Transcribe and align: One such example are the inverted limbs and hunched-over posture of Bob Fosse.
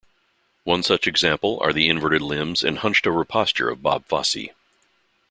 One 0.63 0.81
such 0.81 1.05
example 1.05 1.59
are 1.61 1.71
the 1.71 1.87
inverted 1.87 2.23
limbs 2.23 2.63
and 2.63 2.79
hunched-over 2.79 3.23
posture 3.23 3.69
of 3.69 3.83
Bob 3.83 4.03
Fosse. 4.07 4.47